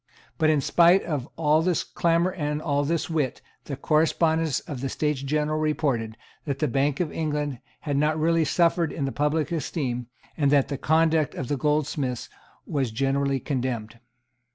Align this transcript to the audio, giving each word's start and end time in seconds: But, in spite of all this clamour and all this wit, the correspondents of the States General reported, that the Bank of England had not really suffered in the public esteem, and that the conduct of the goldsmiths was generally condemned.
But, 0.39 0.49
in 0.49 0.61
spite 0.61 1.03
of 1.03 1.29
all 1.35 1.61
this 1.61 1.83
clamour 1.83 2.31
and 2.33 2.59
all 2.59 2.83
this 2.83 3.07
wit, 3.07 3.39
the 3.65 3.75
correspondents 3.77 4.59
of 4.61 4.81
the 4.81 4.89
States 4.89 5.21
General 5.21 5.59
reported, 5.59 6.17
that 6.45 6.57
the 6.57 6.67
Bank 6.67 6.99
of 6.99 7.11
England 7.11 7.59
had 7.81 7.97
not 7.97 8.17
really 8.19 8.43
suffered 8.45 8.91
in 8.91 9.05
the 9.05 9.11
public 9.11 9.51
esteem, 9.51 10.07
and 10.35 10.49
that 10.49 10.69
the 10.69 10.77
conduct 10.79 11.35
of 11.35 11.49
the 11.49 11.55
goldsmiths 11.55 12.29
was 12.65 12.89
generally 12.89 13.39
condemned. 13.39 13.99